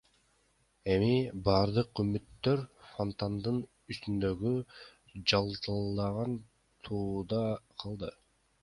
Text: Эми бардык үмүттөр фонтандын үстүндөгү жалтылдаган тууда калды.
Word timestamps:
Эми 0.93 1.09
бардык 1.47 2.01
үмүттөр 2.03 2.63
фонтандын 2.95 3.61
үстүндөгү 3.97 4.55
жалтылдаган 5.35 6.39
тууда 6.89 7.47
калды. 7.85 8.13